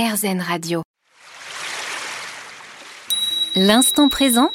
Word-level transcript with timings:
RZN 0.00 0.40
Radio. 0.40 0.82
L'instant 3.56 4.08
présent 4.08 4.52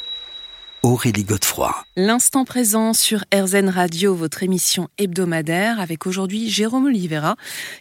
Aurélie 0.82 1.24
Godefroy. 1.24 1.84
L'instant 1.96 2.46
présent 2.46 2.94
sur 2.94 3.26
RZN 3.30 3.68
Radio, 3.68 4.14
votre 4.14 4.42
émission 4.42 4.88
hebdomadaire, 4.96 5.80
avec 5.80 6.06
aujourd'hui 6.06 6.48
Jérôme 6.48 6.86
Oliveira, 6.86 7.36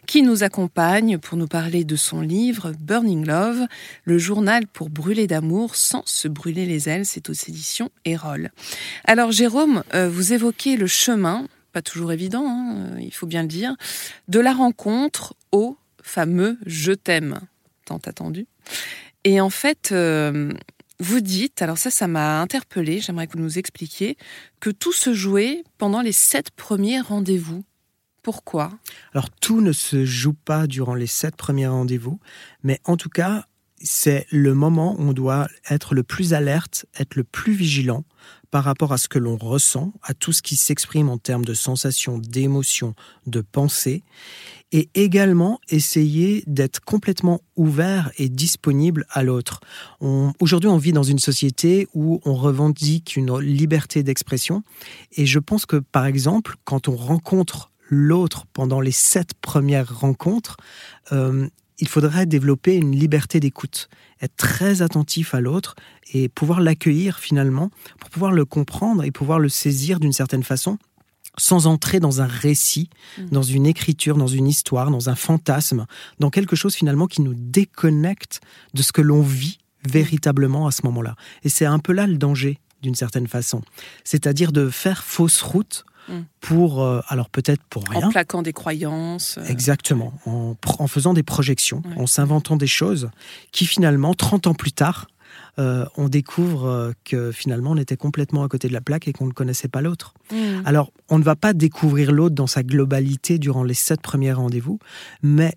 qui 0.08 0.24
nous 0.24 0.44
accompagne 0.44 1.20
pour 1.20 1.38
nous 1.38 1.48
parler 1.48 1.86
de 1.86 1.96
son 1.96 2.20
livre 2.20 2.74
Burning 2.82 3.26
Love, 3.26 3.66
le 4.04 4.18
journal 4.18 4.68
pour 4.68 4.90
brûler 4.90 5.26
d'amour 5.26 5.78
sans 5.78 6.04
se 6.06 6.28
brûler 6.28 6.66
les 6.66 6.90
ailes. 6.90 7.06
C'est 7.06 7.30
aux 7.30 7.34
éditions 7.34 7.92
Erol. 8.04 8.52
Alors 9.06 9.32
Jérôme, 9.32 9.84
euh, 9.94 10.10
vous 10.10 10.34
évoquez 10.34 10.76
le 10.76 10.88
chemin, 10.88 11.48
pas 11.72 11.82
toujours 11.82 12.12
évident, 12.12 12.46
hein, 12.46 12.98
il 13.00 13.14
faut 13.14 13.26
bien 13.26 13.44
le 13.44 13.48
dire, 13.48 13.74
de 14.28 14.42
la 14.42 14.52
rencontre 14.52 15.34
au 15.54 15.78
fameux 16.02 16.58
je 16.66 16.92
t'aime, 16.92 17.40
tant 17.86 18.00
attendu. 18.06 18.48
Et 19.24 19.40
en 19.40 19.50
fait, 19.50 19.92
euh, 19.92 20.52
vous 21.00 21.22
dites, 21.22 21.62
alors 21.62 21.78
ça, 21.78 21.90
ça 21.90 22.08
m'a 22.08 22.42
interpellé, 22.42 23.00
j'aimerais 23.00 23.28
que 23.28 23.34
vous 23.34 23.44
nous 23.44 23.58
expliquiez, 23.58 24.18
que 24.60 24.70
tout 24.70 24.94
se 24.94 25.14
jouait 25.14 25.64
pendant 25.78 26.02
les 26.02 26.12
sept 26.12 26.52
premiers 26.52 27.00
rendez-vous. 27.00 27.64
Pourquoi? 28.22 28.72
Alors 29.14 29.30
tout 29.30 29.62
ne 29.62 29.74
se 29.74 30.06
joue 30.06 30.34
pas 30.34 30.66
durant 30.68 30.96
les 30.96 31.08
sept 31.08 31.36
premiers 31.36 31.68
rendez-vous, 31.68 32.20
mais 32.64 32.80
en 32.86 32.96
tout 32.96 33.10
cas, 33.10 33.48
c'est 33.82 34.26
le 34.32 34.54
moment 34.54 34.96
où 34.98 35.10
on 35.10 35.14
doit 35.14 35.50
être 35.70 35.94
le 35.94 36.04
plus 36.04 36.34
alerte, 36.34 36.86
être 36.98 37.16
le 37.16 37.26
plus 37.26 37.52
vigilant 37.52 38.06
par 38.54 38.66
rapport 38.66 38.94
à 38.94 39.00
ce 39.00 39.08
que 39.08 39.18
l'on 39.18 39.36
ressent, 39.36 39.94
à 40.04 40.14
tout 40.14 40.32
ce 40.32 40.44
qui 40.44 40.56
s'exprime 40.56 41.10
en 41.10 41.18
termes 41.18 41.44
de 41.44 41.56
sensations, 41.56 42.20
d'émotions, 42.20 42.94
de 43.26 43.42
pensées, 43.42 44.04
et 44.72 44.92
également 44.94 45.60
essayer 45.70 46.44
d'être 46.46 46.80
complètement 46.80 47.42
ouvert 47.56 48.12
et 48.20 48.30
disponible 48.30 49.08
à 49.10 49.24
l'autre. 49.24 49.60
Aujourd'hui, 50.40 50.70
on 50.70 50.78
vit 50.78 50.94
dans 50.94 51.02
une 51.02 51.18
société 51.18 51.88
où 51.96 52.22
on 52.26 52.36
revendique 52.36 53.16
une 53.16 53.40
liberté 53.40 54.04
d'expression, 54.04 54.62
et 55.14 55.26
je 55.26 55.40
pense 55.40 55.66
que, 55.66 55.78
par 55.78 56.06
exemple, 56.06 56.54
quand 56.64 56.88
on 56.88 56.96
rencontre 56.96 57.72
l'autre 57.90 58.46
pendant 58.54 58.82
les 58.82 58.92
sept 58.92 59.34
premières 59.34 60.00
rencontres, 60.00 60.58
euh, 61.12 61.48
il 61.80 61.88
faudrait 61.88 62.26
développer 62.26 62.76
une 62.76 62.96
liberté 62.96 63.40
d'écoute, 63.40 63.90
être 64.22 64.36
très 64.36 64.82
attentif 64.82 65.34
à 65.34 65.42
l'autre 65.42 65.76
et 66.14 66.30
pouvoir 66.30 66.62
l'accueillir 66.62 67.20
finalement, 67.20 67.72
pour 68.00 68.10
pouvoir 68.10 68.32
le 68.32 68.46
comprendre 68.46 69.04
et 69.04 69.12
pouvoir 69.12 69.40
le 69.40 69.50
saisir 69.50 70.00
d'une 70.00 70.14
certaine 70.14 70.44
façon 70.44 70.78
sans 71.38 71.66
entrer 71.66 72.00
dans 72.00 72.22
un 72.22 72.28
récit, 72.28 72.90
mmh. 73.18 73.26
dans 73.32 73.42
une 73.42 73.66
écriture, 73.66 74.18
dans 74.18 74.28
une 74.28 74.48
histoire, 74.48 74.92
dans 74.92 75.10
un 75.10 75.16
fantasme, 75.16 75.88
dans 76.20 76.30
quelque 76.30 76.56
chose 76.56 76.76
finalement 76.76 77.08
qui 77.08 77.22
nous 77.22 77.34
déconnecte 77.34 78.42
de 78.76 78.84
ce 78.84 78.92
que 78.92 79.02
l'on 79.02 79.22
vit 79.22 79.58
véritablement 79.90 80.68
à 80.68 80.72
ce 80.72 80.82
moment-là. 80.86 81.16
Et 81.44 81.50
c'est 81.50 81.66
un 81.66 81.80
peu 81.80 81.92
là 81.92 82.06
le 82.06 82.18
danger, 82.18 82.60
d'une 82.82 82.96
certaine 82.96 83.28
façon. 83.28 83.62
C'est-à-dire 84.04 84.52
de 84.52 84.70
faire 84.70 85.04
fausse 85.04 85.42
route 85.42 85.86
Mm. 86.10 86.22
pour, 86.42 86.84
euh, 86.84 87.02
alors 87.08 87.30
peut-être 87.30 87.62
pour 87.70 87.84
rien. 87.88 88.08
En 88.08 88.10
plaquant 88.10 88.42
des 88.42 88.54
croyances. 88.54 89.38
Euh. 89.38 89.46
Exactement, 89.46 90.14
en, 90.26 90.56
en, 90.80 90.88
faisant 90.88 91.14
des 91.14 91.24
projections, 91.24 91.82
en 91.98 92.08
s'inventant 92.08 92.56
des 92.56 92.68
choses 92.68 93.10
qui 93.52 93.66
finalement, 93.66 94.14
30 94.14 94.48
ans 94.48 94.54
plus 94.54 94.72
tard, 94.72 95.08
euh, 95.60 95.86
on 95.98 96.10
découvre 96.10 96.94
que 97.06 97.32
finalement 97.32 97.72
on 97.72 97.78
était 97.78 97.98
complètement 97.98 98.44
à 98.44 98.48
côté 98.48 98.68
de 98.68 98.74
la 98.74 98.82
plaque 98.82 99.08
et 99.08 99.14
qu'on 99.14 99.28
ne 99.28 99.32
connaissait 99.32 99.68
pas 99.68 99.82
l'autre. 99.82 100.14
Mm. 100.32 100.64
Alors, 100.66 100.92
on 101.10 101.20
ne 101.20 101.24
va 101.24 101.36
pas 101.36 101.54
découvrir 101.54 102.12
l'autre 102.12 102.36
dans 102.36 102.48
sa 102.48 102.64
globalité 102.64 103.38
durant 103.38 103.64
les 103.64 103.74
sept 103.74 104.02
premiers 104.02 104.34
rendez-vous, 104.34 104.80
mais 105.22 105.56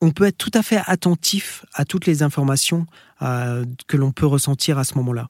on 0.00 0.10
peut 0.10 0.24
être 0.24 0.38
tout 0.38 0.50
à 0.54 0.62
fait 0.62 0.80
attentif 0.86 1.64
à 1.74 1.84
toutes 1.84 2.06
les 2.06 2.22
informations 2.22 2.86
euh, 3.22 3.64
que 3.86 3.96
l'on 3.96 4.12
peut 4.12 4.26
ressentir 4.26 4.78
à 4.78 4.84
ce 4.84 4.94
moment-là. 4.94 5.28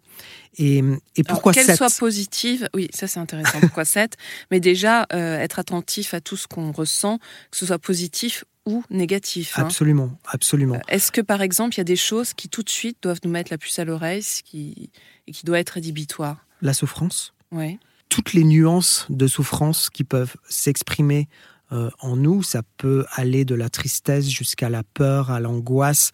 Et, 0.58 0.82
et 1.16 1.24
pourquoi 1.24 1.52
Qu'elles 1.52 1.76
soient 1.76 1.88
positives, 1.90 2.68
oui, 2.74 2.88
ça 2.94 3.08
c'est 3.08 3.18
intéressant. 3.18 3.58
Pourquoi 3.60 3.84
7 3.84 4.16
Mais 4.50 4.60
déjà, 4.60 5.06
euh, 5.12 5.38
être 5.38 5.58
attentif 5.58 6.14
à 6.14 6.20
tout 6.20 6.36
ce 6.36 6.46
qu'on 6.46 6.70
ressent, 6.70 7.18
que 7.50 7.56
ce 7.56 7.66
soit 7.66 7.78
positif 7.78 8.44
ou 8.66 8.84
négatif. 8.90 9.58
Hein. 9.58 9.62
Absolument, 9.62 10.18
absolument. 10.26 10.76
Euh, 10.76 10.80
est-ce 10.88 11.10
que 11.10 11.20
par 11.20 11.42
exemple, 11.42 11.74
il 11.74 11.78
y 11.78 11.80
a 11.80 11.84
des 11.84 11.96
choses 11.96 12.32
qui 12.32 12.48
tout 12.48 12.62
de 12.62 12.70
suite 12.70 12.98
doivent 13.02 13.20
nous 13.24 13.30
mettre 13.30 13.50
la 13.50 13.58
puce 13.58 13.78
à 13.80 13.84
l'oreille 13.84 14.24
qui, 14.44 14.90
et 15.26 15.32
qui 15.32 15.44
doivent 15.44 15.60
être 15.60 15.70
rédhibitoires 15.70 16.46
La 16.62 16.74
souffrance. 16.74 17.34
Oui. 17.50 17.78
Toutes 18.08 18.32
les 18.34 18.44
nuances 18.44 19.06
de 19.08 19.26
souffrance 19.26 19.90
qui 19.90 20.04
peuvent 20.04 20.36
s'exprimer 20.48 21.28
euh, 21.72 21.90
en 22.00 22.16
nous. 22.16 22.42
Ça 22.42 22.62
peut 22.78 23.04
aller 23.14 23.44
de 23.44 23.54
la 23.54 23.68
tristesse 23.68 24.28
jusqu'à 24.28 24.68
la 24.68 24.82
peur, 24.82 25.30
à 25.30 25.40
l'angoisse 25.40 26.10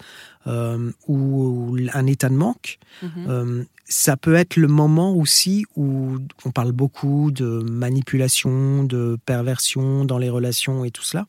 euh, 0.46 0.90
ou 1.08 1.76
un 1.92 2.06
état 2.06 2.28
de 2.28 2.34
manque. 2.34 2.78
Mhm. 3.02 3.10
Euh, 3.28 3.64
ça 3.88 4.16
peut 4.16 4.34
être 4.34 4.56
le 4.56 4.68
moment 4.68 5.14
aussi 5.14 5.64
où 5.76 6.16
on 6.44 6.50
parle 6.50 6.72
beaucoup 6.72 7.30
de 7.30 7.62
manipulation, 7.70 8.84
de 8.84 9.16
perversion 9.24 10.04
dans 10.04 10.18
les 10.18 10.28
relations 10.28 10.84
et 10.84 10.90
tout 10.90 11.04
cela. 11.04 11.26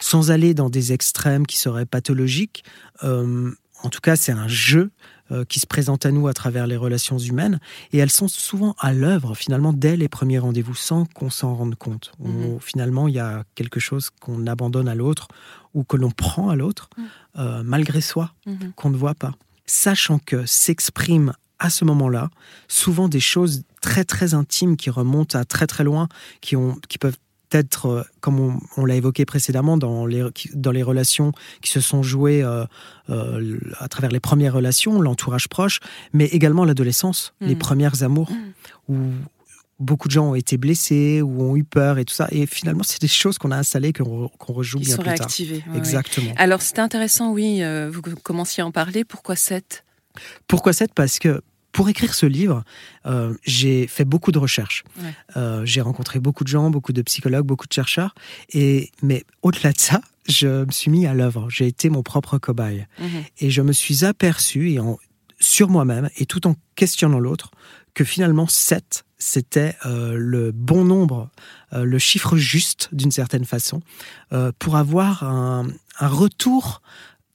sans 0.00 0.30
aller 0.32 0.54
dans 0.54 0.70
des 0.70 0.92
extrêmes 0.92 1.46
qui 1.46 1.56
seraient 1.56 1.86
pathologiques, 1.86 2.64
en 3.82 3.88
tout 3.88 4.00
cas, 4.00 4.16
c'est 4.16 4.32
un 4.32 4.48
jeu 4.48 4.90
euh, 5.32 5.44
qui 5.44 5.60
se 5.60 5.66
présente 5.66 6.06
à 6.06 6.10
nous 6.10 6.26
à 6.26 6.34
travers 6.34 6.66
les 6.66 6.76
relations 6.76 7.18
humaines, 7.18 7.60
et 7.92 7.98
elles 7.98 8.10
sont 8.10 8.28
souvent 8.28 8.74
à 8.78 8.92
l'œuvre 8.92 9.34
finalement 9.34 9.72
dès 9.72 9.96
les 9.96 10.08
premiers 10.08 10.38
rendez-vous, 10.38 10.74
sans 10.74 11.04
qu'on 11.04 11.30
s'en 11.30 11.54
rende 11.54 11.76
compte. 11.76 12.12
Mhm. 12.18 12.58
finalement, 12.60 13.08
il 13.08 13.14
y 13.14 13.20
a 13.20 13.44
quelque 13.54 13.80
chose 13.80 14.10
qu'on 14.10 14.46
abandonne 14.46 14.88
à 14.88 14.94
l'autre 14.94 15.28
ou 15.72 15.84
que 15.84 15.96
l'on 15.96 16.10
prend 16.10 16.48
à 16.48 16.56
l'autre, 16.56 16.90
mhm. 16.96 17.04
euh, 17.38 17.62
malgré 17.64 18.00
soi, 18.00 18.32
mhm. 18.46 18.72
qu'on 18.74 18.90
ne 18.90 18.96
voit 18.96 19.14
pas. 19.14 19.32
Sachant 19.66 20.18
que 20.18 20.46
s'expriment 20.46 21.32
à 21.60 21.70
ce 21.70 21.84
moment-là 21.84 22.30
souvent 22.66 23.08
des 23.08 23.20
choses 23.20 23.62
très 23.80 24.04
très 24.04 24.34
intimes 24.34 24.76
qui 24.76 24.90
remontent 24.90 25.38
à 25.38 25.44
très 25.44 25.66
très 25.66 25.84
loin, 25.84 26.08
qui, 26.40 26.56
ont, 26.56 26.76
qui 26.88 26.98
peuvent 26.98 27.18
être, 27.52 27.86
euh, 27.86 28.02
comme 28.20 28.60
on, 28.76 28.84
l'a 28.84 28.96
évoqué 28.96 29.24
précédemment, 29.24 29.76
dans 29.76 30.06
les, 30.06 30.24
dans 30.54 30.70
les 30.70 30.82
relations 30.82 31.32
qui 31.62 31.70
se 31.70 31.80
sont 31.80 32.02
jouées 32.02 32.42
euh, 32.42 32.64
euh, 33.10 33.58
à 33.78 33.88
travers 33.88 34.10
les 34.10 34.20
premières 34.20 34.54
relations, 34.54 35.00
l'entourage 35.00 35.48
proche, 35.48 35.80
mais 36.12 36.26
également 36.26 36.64
l'adolescence, 36.64 37.34
les 37.40 37.54
mm. 37.54 37.58
premières 37.58 38.02
amours, 38.02 38.30
mm. 38.30 38.92
où 38.92 38.98
beaucoup 39.78 40.08
de 40.08 40.12
gens 40.12 40.30
ont 40.30 40.34
été 40.34 40.58
blessés 40.58 41.22
ou 41.22 41.42
ont 41.42 41.56
eu 41.56 41.64
peur 41.64 41.98
et 41.98 42.04
tout 42.04 42.14
ça. 42.14 42.28
Et 42.30 42.46
finalement, 42.46 42.82
c'est 42.82 43.00
des 43.00 43.08
choses 43.08 43.38
qu'on 43.38 43.50
a 43.50 43.56
installées, 43.56 43.92
qu'on 43.92 44.30
rejoue 44.48 44.78
bien 44.78 44.96
plus 44.96 45.14
tard. 45.14 45.28
Exactement. 45.74 46.32
Alors, 46.36 46.60
c'était 46.60 46.82
intéressant, 46.82 47.32
oui, 47.32 47.62
vous 47.90 48.02
commenciez 48.22 48.62
à 48.62 48.66
en 48.66 48.72
parler. 48.72 49.04
Pourquoi 49.04 49.36
7 49.36 49.84
Pourquoi 50.46 50.74
7 50.74 50.92
Parce 50.94 51.18
que 51.18 51.40
pour 51.72 51.88
écrire 51.88 52.14
ce 52.14 52.26
livre, 52.26 52.64
euh, 53.06 53.34
j'ai 53.44 53.86
fait 53.86 54.04
beaucoup 54.04 54.32
de 54.32 54.38
recherches. 54.38 54.84
Euh, 55.36 55.64
j'ai 55.64 55.80
rencontré 55.80 56.18
beaucoup 56.18 56.44
de 56.44 56.48
gens, 56.48 56.70
beaucoup 56.70 56.92
de 56.92 57.02
psychologues, 57.02 57.46
beaucoup 57.46 57.66
de 57.66 57.72
chercheurs. 57.72 58.14
Et, 58.52 58.90
mais 59.02 59.24
au-delà 59.42 59.72
de 59.72 59.78
ça, 59.78 60.00
je 60.28 60.64
me 60.64 60.70
suis 60.70 60.90
mis 60.90 61.06
à 61.06 61.14
l'œuvre. 61.14 61.48
J'ai 61.48 61.66
été 61.66 61.88
mon 61.88 62.02
propre 62.02 62.38
cobaye. 62.38 62.86
Mhm. 62.98 63.24
Et 63.38 63.50
je 63.50 63.62
me 63.62 63.72
suis 63.72 64.04
aperçu, 64.04 64.72
et 64.72 64.78
sur 65.38 65.68
moi-même, 65.68 66.10
et 66.16 66.26
tout 66.26 66.46
en 66.46 66.56
questionnant 66.74 67.18
l'autre, 67.18 67.50
que 67.94 68.04
finalement 68.04 68.46
7, 68.46 69.04
c'était 69.18 69.76
euh, 69.86 70.14
le 70.16 70.52
bon 70.52 70.84
nombre, 70.84 71.30
le 71.72 71.98
chiffre 71.98 72.36
juste 72.36 72.88
d'une 72.92 73.12
certaine 73.12 73.44
façon, 73.44 73.80
pour 74.58 74.76
avoir 74.76 75.22
un, 75.22 75.68
un 76.00 76.08
retour 76.08 76.82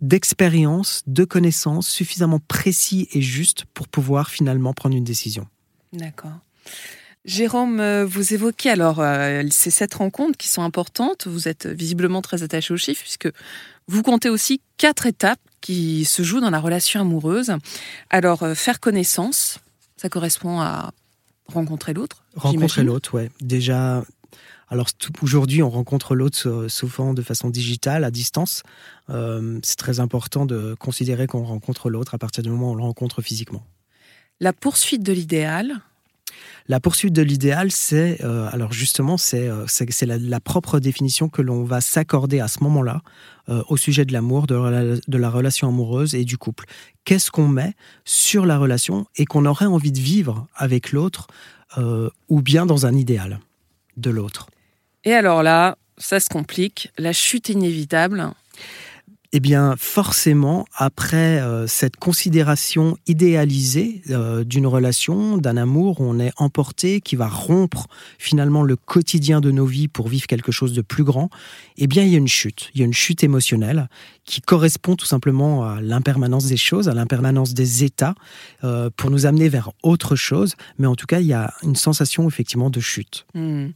d'expérience, 0.02 1.04
de 1.08 1.24
connaissances 1.24 1.88
suffisamment 1.88 2.40
précis 2.40 3.08
et 3.14 3.22
juste 3.22 3.66
pour 3.74 3.88
pouvoir 3.88 4.30
finalement 4.30 4.74
prendre 4.74 4.96
une 4.96 5.04
décision. 5.04 5.48
D'accord. 5.94 6.40
Jérôme, 7.26 7.80
euh, 7.80 8.06
vous 8.06 8.34
évoquez 8.34 8.70
alors 8.70 9.00
euh, 9.00 9.42
ces 9.50 9.72
sept 9.72 9.96
rencontres 9.96 10.38
qui 10.38 10.48
sont 10.48 10.62
importantes. 10.62 11.26
Vous 11.26 11.48
êtes 11.48 11.66
visiblement 11.66 12.22
très 12.22 12.44
attaché 12.44 12.74
aux 12.74 12.78
chiffres 12.78 13.02
puisque 13.02 13.30
vous 13.88 14.04
comptez 14.04 14.30
aussi 14.30 14.62
quatre 14.78 15.08
étapes 15.08 15.40
qui 15.60 16.06
se 16.06 16.22
jouent 16.22 16.40
dans 16.40 16.52
la 16.52 16.60
relation 16.60 17.02
amoureuse. 17.02 17.54
Alors, 18.12 18.44
euh, 18.44 18.54
faire 18.54 18.80
connaissance, 18.80 19.60
ça 19.98 20.10
correspond 20.10 20.62
à 20.62 20.92
rencontrer 21.52 21.94
l'autre. 21.94 22.24
Rencontrer 22.36 22.84
l'autre, 22.84 23.16
ouais. 23.16 23.32
Déjà, 23.42 24.04
alors 24.70 24.88
aujourd'hui, 25.22 25.62
on 25.62 25.70
rencontre 25.70 26.16
l'autre 26.16 26.68
souvent 26.70 27.14
de 27.14 27.22
façon 27.22 27.50
digitale, 27.50 28.04
à 28.04 28.12
distance. 28.12 28.64
Euh, 29.10 29.60
c'est 29.64 29.78
très 29.78 30.00
important 30.00 30.46
de 30.46 30.76
considérer 30.80 31.28
qu'on 31.28 31.44
rencontre 31.44 31.90
l'autre 31.90 32.16
à 32.16 32.18
partir 32.18 32.44
du 32.44 32.50
moment 32.50 32.70
où 32.70 32.72
on 32.74 32.76
le 32.76 32.84
rencontre 32.84 33.22
physiquement. 33.22 33.64
La 34.40 34.54
poursuite 34.54 35.04
de 35.04 35.14
l'idéal? 35.14 35.82
La 36.68 36.80
poursuite 36.80 37.14
de 37.14 37.22
l'idéal, 37.22 37.72
c'est 37.72 38.24
euh, 38.24 38.50
alors 38.52 38.74
justement 38.74 39.18
c'est 39.18 39.48
euh, 39.48 39.66
la, 40.02 40.40
propre 40.40 40.80
définition 40.80 41.30
que 41.30 41.44
l'on 41.44 41.64
va 41.64 41.80
s'accorder 41.80 42.40
à 42.40 42.48
ce 42.48 42.64
moment-là 42.64 43.02
au 43.68 43.78
sujet 43.78 44.06
de 44.06 44.12
l'amour, 44.12 44.48
de, 44.48 45.00
de, 45.08 45.18
la 45.20 45.30
relation 45.30 45.68
amoureuse 45.68 46.16
et 46.16 46.26
du 46.26 46.36
couple. 46.36 46.66
Qu'est-ce 47.04 47.30
qu'on 47.30 47.48
met 47.48 47.76
sur 48.04 48.48
la 48.48 48.58
relation 48.58 49.06
et 49.18 49.26
qu'on 49.26 49.46
aurait 49.46 49.68
envie 49.68 49.92
de 49.92 50.00
vivre 50.00 50.48
avec 50.56 50.92
l'autre 50.92 51.28
ou 51.78 52.42
bien 52.42 52.66
dans 52.66 52.88
un 52.88 52.96
idéal? 52.96 53.40
De 53.98 54.10
l'autre. 54.10 54.50
Et 55.04 55.14
alors 55.14 55.44
là, 55.44 55.78
ça 55.98 56.20
se 56.20 56.30
complique, 56.30 56.92
la 56.98 57.14
chute 57.14 57.50
inévitable. 57.50 58.32
Eh 59.36 59.42
bien, 59.42 59.76
forcément, 59.78 60.66
après 60.78 61.42
euh, 61.42 61.68
cette 61.68 61.98
considération 61.98 62.98
idéalisée 63.06 64.02
euh, 64.10 64.46
d'une 64.46 64.66
relation, 64.66 65.36
d'un 65.36 65.58
amour, 65.58 66.00
on 66.00 66.22
est 66.22 66.32
emporté, 66.38 67.02
qui 67.02 67.18
va 67.18 67.28
rompre 67.28 67.88
finalement 68.18 68.64
le 68.64 68.78
quotidien 68.78 69.42
de 69.42 69.52
nos 69.52 69.66
vies 69.66 69.90
pour 69.90 70.08
vivre 70.08 70.26
quelque 70.26 70.54
chose 70.54 70.72
de 70.72 70.82
plus 70.82 71.04
grand, 71.04 71.30
eh 71.76 71.88
bien, 71.88 72.04
il 72.04 72.12
y 72.12 72.16
a 72.16 72.18
une 72.18 72.30
chute. 72.30 72.70
Il 72.74 72.80
y 72.80 72.84
a 72.84 72.86
une 72.86 72.94
chute 72.94 73.26
émotionnelle 73.26 73.90
qui 74.24 74.40
correspond 74.40 74.96
tout 74.96 75.06
simplement 75.06 75.66
à 75.66 75.82
l'impermanence 75.82 76.46
des 76.46 76.56
choses, 76.56 76.88
à 76.88 76.94
l'impermanence 76.94 77.54
des 77.54 77.84
états, 77.84 78.16
euh, 78.64 78.90
pour 78.96 79.12
nous 79.12 79.26
amener 79.26 79.50
vers 79.50 79.72
autre 79.84 80.16
chose. 80.16 80.56
Mais 80.80 80.88
en 80.88 80.96
tout 80.96 81.08
cas, 81.08 81.20
il 81.20 81.28
y 81.28 81.34
a 81.34 81.54
une 81.62 81.76
sensation 81.76 82.26
effectivement 82.26 82.70
de 82.70 82.80
chute. 82.80 83.26
Hmm. 83.34 83.72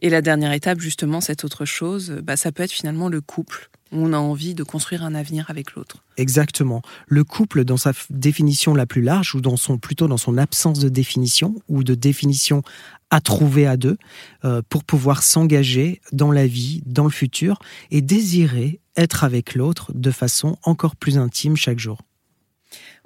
Et 0.00 0.10
la 0.10 0.22
dernière 0.22 0.50
étape, 0.50 0.80
justement, 0.80 1.20
cette 1.20 1.44
autre 1.44 1.64
chose, 1.66 2.18
bah, 2.24 2.36
ça 2.36 2.50
peut 2.50 2.64
être 2.64 2.72
finalement 2.72 3.08
le 3.08 3.20
couple 3.20 3.70
on 3.94 4.12
a 4.12 4.18
envie 4.18 4.54
de 4.54 4.62
construire 4.62 5.04
un 5.04 5.14
avenir 5.14 5.46
avec 5.48 5.74
l'autre. 5.74 5.98
Exactement. 6.16 6.82
Le 7.06 7.24
couple, 7.24 7.64
dans 7.64 7.76
sa 7.76 7.92
définition 8.10 8.74
la 8.74 8.86
plus 8.86 9.02
large, 9.02 9.34
ou 9.34 9.40
dans 9.40 9.56
son, 9.56 9.78
plutôt 9.78 10.08
dans 10.08 10.16
son 10.16 10.36
absence 10.36 10.78
de 10.78 10.88
définition, 10.88 11.54
ou 11.68 11.84
de 11.84 11.94
définition 11.94 12.62
à 13.10 13.20
trouver 13.20 13.66
à 13.66 13.76
deux, 13.76 13.96
euh, 14.44 14.62
pour 14.68 14.84
pouvoir 14.84 15.22
s'engager 15.22 16.00
dans 16.12 16.32
la 16.32 16.46
vie, 16.46 16.82
dans 16.86 17.04
le 17.04 17.10
futur, 17.10 17.58
et 17.90 18.00
désirer 18.00 18.80
être 18.96 19.24
avec 19.24 19.54
l'autre 19.54 19.92
de 19.94 20.10
façon 20.10 20.58
encore 20.64 20.96
plus 20.96 21.16
intime 21.16 21.56
chaque 21.56 21.78
jour. 21.78 21.98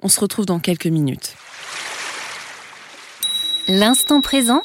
On 0.01 0.07
se 0.07 0.19
retrouve 0.19 0.45
dans 0.45 0.59
quelques 0.59 0.87
minutes. 0.87 1.35
L'instant 3.67 4.21
présent 4.21 4.63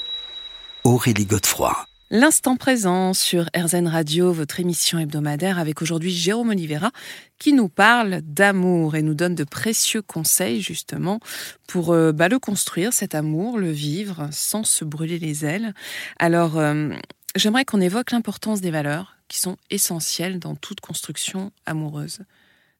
Aurélie 0.85 1.27
Godefroy. 1.27 1.87
L'instant 2.11 2.57
présent 2.57 3.15
sur 3.15 3.49
RZN 3.57 3.89
Radio, 3.89 4.31
votre 4.31 4.61
émission 4.61 4.99
hebdomadaire 4.99 5.59
avec 5.59 5.81
aujourd'hui 5.81 6.13
Jérôme 6.13 6.51
Oliveira 6.51 6.91
qui 7.39 7.55
nous 7.55 7.71
parle 7.71 8.21
d'amour 8.21 8.95
et 8.95 9.01
nous 9.01 9.15
donne 9.15 9.35
de 9.35 9.43
précieux 9.43 10.03
conseils 10.03 10.61
justement 10.61 11.19
pour 11.67 11.93
euh, 11.93 12.13
bah, 12.13 12.29
le 12.29 12.39
construire, 12.39 12.93
cet 12.93 13.15
amour, 13.15 13.59
le 13.59 13.71
vivre 13.71 14.29
sans 14.33 14.65
se 14.65 14.85
brûler 14.85 15.19
les 15.19 15.47
ailes. 15.47 15.73
Alors 16.19 16.59
euh, 16.59 16.91
j'aimerais 17.37 17.65
qu'on 17.65 17.81
évoque 17.81 18.11
l'importance 18.11 18.61
des 18.61 18.71
valeurs 18.71 19.17
qui 19.29 19.41
sont 19.41 19.57
essentielles 19.71 20.39
dans 20.39 20.57
toute 20.57 20.81
construction 20.81 21.53
amoureuse. 21.65 22.19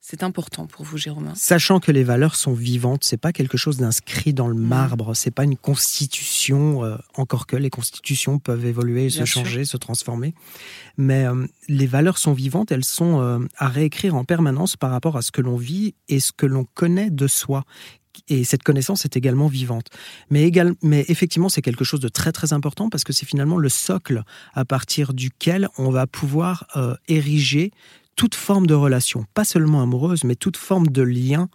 C'est 0.07 0.23
important 0.23 0.67
pour 0.67 0.85
vous, 0.85 0.99
Jérôme. 0.99 1.33
Sachant 1.35 1.81
que 1.81 1.91
les 1.91 2.05
valeurs 2.05 2.35
sont 2.35 2.53
vivantes, 2.53 3.05
c'est 3.05 3.17
pas 3.17 3.33
quelque 3.33 3.57
chose 3.57 3.79
d'inscrit 3.79 4.35
dans 4.35 4.49
le 4.49 4.55
mm. 4.55 4.67
marbre, 4.67 5.17
c'est 5.17 5.31
pas 5.31 5.45
une 5.45 5.57
constitution, 5.57 6.85
euh, 6.85 6.99
encore 7.15 7.47
que 7.47 7.57
les 7.57 7.71
constitutions 7.71 8.39
peuvent 8.39 8.67
évoluer, 8.67 9.09
se 9.09 9.25
changer, 9.25 9.65
se 9.65 9.79
transformer. 9.79 10.35
Mais 10.99 11.25
euh, 11.25 11.47
les 11.69 11.87
valeurs 11.87 12.19
sont 12.19 12.35
vivantes, 12.35 12.71
elles 12.71 12.85
sont 12.85 13.23
euh, 13.23 13.39
à 13.57 13.69
réécrire 13.69 14.15
en 14.15 14.25
permanence 14.25 14.77
par 14.77 14.91
rapport 14.91 15.17
à 15.17 15.23
ce 15.23 15.33
que 15.33 15.41
l'on 15.41 15.57
vit 15.57 15.95
et 16.11 16.21
ce 16.21 16.33
que 16.33 16.45
l'on 16.45 16.67
connaît 16.75 17.09
de 17.09 17.27
soi 17.27 17.65
et 18.29 18.45
cette 18.45 18.63
connaissance 18.63 19.07
est 19.07 19.17
également 19.17 19.49
vivante. 19.49 19.87
Mais, 20.29 20.53
mais 20.83 21.05
effectivement, 21.09 21.49
c'est 21.49 21.63
quelque 21.63 21.83
chose 21.83 21.99
de 22.01 22.09
très 22.09 22.31
très 22.31 22.53
important 22.53 22.89
parce 22.91 23.05
que 23.05 23.13
c'est 23.13 23.27
finalement 23.27 23.57
le 23.57 23.69
socle 23.69 24.23
à 24.53 24.65
partir 24.65 25.15
duquel 25.15 25.69
on 25.79 25.91
va 25.91 26.07
pouvoir 26.07 26.69
ériger 27.09 27.73
toute 28.17 28.35
forme 28.35 28.67
de 28.67 28.75
relation, 28.75 29.25
pas 29.35 29.45
seulement 29.45 29.83
amoureuse, 29.83 30.25
mais 30.25 30.37
toute 30.37 30.57
forme 30.57 30.89
de 30.89 31.03
lien 31.03 31.49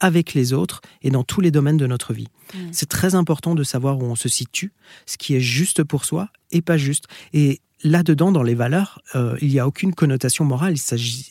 avec 0.00 0.34
les 0.34 0.52
autres 0.52 0.80
et 1.02 1.10
dans 1.10 1.22
tous 1.22 1.40
les 1.40 1.50
domaines 1.50 1.76
de 1.76 1.86
notre 1.86 2.12
vie. 2.12 2.26
Mm. 2.54 2.58
C'est 2.72 2.88
très 2.88 3.14
important 3.14 3.54
de 3.54 3.62
savoir 3.62 3.98
où 3.98 4.04
on 4.04 4.16
se 4.16 4.28
situe, 4.28 4.72
ce 5.06 5.16
qui 5.16 5.34
est 5.34 5.40
juste 5.40 5.84
pour 5.84 6.04
soi 6.04 6.28
et 6.50 6.60
pas 6.60 6.76
juste. 6.76 7.04
Et 7.32 7.60
là-dedans, 7.84 8.32
dans 8.32 8.42
les 8.42 8.54
valeurs, 8.54 9.00
euh, 9.14 9.36
il 9.40 9.48
n'y 9.48 9.60
a 9.60 9.66
aucune 9.66 9.94
connotation 9.94 10.44
morale. 10.44 10.74
Il 10.74 10.82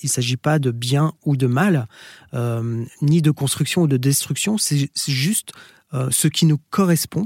ne 0.04 0.10
s'agit 0.10 0.38
pas 0.38 0.58
de 0.58 0.72
bien 0.72 1.14
ou 1.26 1.36
de 1.36 1.48
mal, 1.48 1.88
euh, 2.34 2.86
ni 3.02 3.22
de 3.22 3.32
construction 3.32 3.84
ou 3.84 3.88
de 3.88 3.98
destruction. 3.98 4.58
C'est 4.58 4.90
juste 5.08 5.52
euh, 5.94 6.08
ce 6.10 6.30
qui 6.30 6.46
nous 6.46 6.60
correspond 6.70 7.26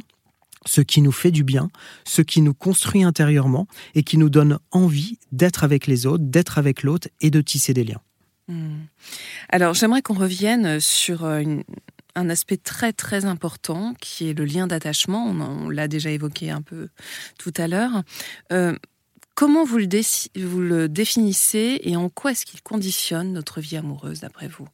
ce 0.65 0.81
qui 0.81 1.01
nous 1.01 1.11
fait 1.11 1.31
du 1.31 1.43
bien, 1.43 1.69
ce 2.05 2.21
qui 2.21 2.41
nous 2.41 2.53
construit 2.53 3.03
intérieurement 3.03 3.67
et 3.93 4.03
qui 4.03 4.17
nous 4.17 4.29
donne 4.29 4.59
envie 4.71 5.19
d'être 5.31 5.63
avec 5.63 5.87
les 5.87 6.05
autres, 6.05 6.23
d'être 6.23 6.57
avec 6.57 6.83
l'autre 6.83 7.07
et 7.21 7.29
de 7.29 7.41
tisser 7.41 7.73
des 7.73 7.83
liens. 7.83 8.01
Hmm. 8.47 8.85
Alors 9.49 9.73
j'aimerais 9.73 10.01
qu'on 10.01 10.13
revienne 10.13 10.79
sur 10.79 11.25
euh, 11.25 11.43
un 12.15 12.29
aspect 12.29 12.57
très 12.57 12.93
très 12.93 13.25
important 13.25 13.93
qui 13.99 14.29
est 14.29 14.33
le 14.33 14.45
lien 14.45 14.67
d'attachement. 14.67 15.27
On, 15.27 15.69
l'a 15.69 15.87
déjà 15.87 16.11
évoqué 16.11 16.51
un 16.51 16.61
peu 16.61 16.89
tout 17.39 17.53
à 17.57 17.67
l'heure. 17.67 18.03
Euh, 18.51 18.75
comment 19.33 19.65
vous 19.65 19.77
le, 19.77 19.87
vous 20.43 20.61
le 20.61 20.89
définissez 20.89 21.79
et 21.83 21.95
en 21.95 22.09
quoi 22.09 22.31
est-ce 22.31 22.45
qu'il 22.45 22.61
conditionne 22.61 23.33
notre 23.33 23.61
vie 23.61 23.77
amoureuse 23.77 24.21
d'après 24.21 24.47
vous? 24.47 24.67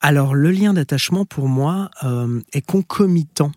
Alors 0.00 0.34
le 0.34 0.50
lien 0.50 0.74
d'attachement 0.74 1.24
pour 1.24 1.48
moi 1.48 1.90
euh, 2.04 2.40
est 2.52 2.64
concomitant 2.64 3.52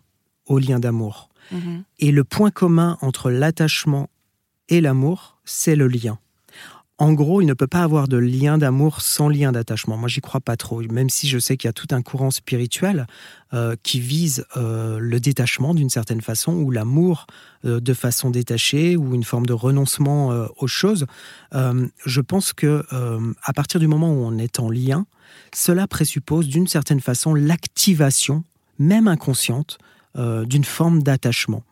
au 0.52 0.60
lien 0.60 0.80
d'amour. 0.80 1.30
Mhm. 1.52 1.84
Et 2.00 2.12
le 2.12 2.24
point 2.24 2.52
commun 2.52 2.98
entre 3.02 3.30
l'attachement 3.32 4.10
et 4.70 4.82
l'amour, 4.82 5.38
c'est 5.46 5.76
le 5.76 5.88
lien. 5.88 6.20
En 6.98 7.14
gros, 7.14 7.42
il 7.42 7.48
ne 7.48 7.56
peut 7.56 7.66
pas 7.66 7.82
avoir 7.82 8.08
de 8.08 8.18
lien 8.18 8.60
d'amour 8.60 9.02
sans 9.02 9.28
lien 9.28 9.52
d'attachement. 9.52 9.98
Moi, 9.98 10.08
j'y 10.08 10.22
crois 10.22 10.40
pas 10.40 10.56
trop, 10.56 10.82
même 10.84 11.10
si 11.10 11.28
je 11.28 11.40
sais 11.40 11.58
qu'il 11.58 11.68
y 11.68 11.70
a 11.70 11.74
tout 11.74 11.88
un 11.90 12.04
courant 12.04 12.30
spirituel 12.30 13.08
euh, 13.54 13.76
qui 13.82 14.00
vise 14.00 14.46
euh, 14.56 15.00
le 15.00 15.20
détachement 15.20 15.74
d'une 15.74 15.90
certaine 15.90 16.22
façon, 16.22 16.54
ou 16.54 16.70
l'amour 16.70 17.26
euh, 17.66 17.80
de 17.80 17.94
façon 17.96 18.30
détachée, 18.30 18.98
ou 18.98 19.16
une 19.16 19.24
forme 19.24 19.48
de 19.48 19.54
renoncement 19.54 20.46
aux 20.60 20.68
choses. 20.68 21.08
je 21.52 22.22
pense 22.22 22.54
que 22.54 22.86
à 23.44 23.54
partir 23.54 23.80
du 23.80 23.88
moment 23.88 24.14
où 24.14 24.24
on 24.24 24.38
est 24.38 24.60
en 24.60 24.70
lien, 24.70 25.08
cela 25.56 25.88
présuppose 25.88 26.48
d'une 26.48 26.68
certaine 26.68 27.00
façon 27.00 27.34
l'activation, 27.34 28.44
même 28.78 29.08
inconsciente, 29.08 29.80
euh, 30.18 30.46
d'une 30.46 30.66
forme 30.66 31.04
d'attachement. 31.04 31.64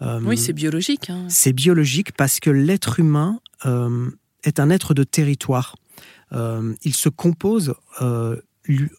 Euh, 0.00 0.18
oui, 0.24 0.38
c'est 0.38 0.54
biologique. 0.54 1.10
Hein. 1.10 1.26
C'est 1.28 1.52
biologique 1.52 2.12
parce 2.12 2.40
que 2.40 2.48
l'être 2.48 2.98
humain 2.98 3.40
euh, 3.66 4.10
est 4.44 4.60
un 4.60 4.70
être 4.70 4.94
de 4.94 5.04
territoire. 5.04 5.76
il 6.32 6.94
se 6.94 7.10
compose 7.10 7.74